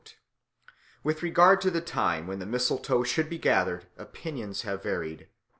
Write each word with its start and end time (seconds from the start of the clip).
With 1.03 1.21
regard 1.21 1.61
to 1.61 1.69
the 1.69 1.79
time 1.79 2.25
when 2.25 2.39
the 2.39 2.47
mistletoe 2.47 3.03
should 3.03 3.29
be 3.29 3.37
gathered 3.37 3.85
opinions 3.99 4.63
have 4.63 4.81
varied. 4.81 5.27